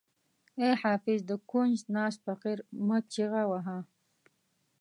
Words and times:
ای 0.61 0.71
حافظ 0.83 1.19
د 1.29 1.31
کونج 1.49 1.77
ناست 1.93 2.19
فقیر 2.25 2.57
مه 2.87 2.97
چیغه 3.11 3.43
وهه. 3.49 3.77